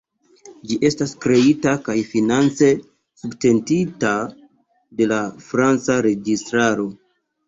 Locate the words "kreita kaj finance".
1.25-2.69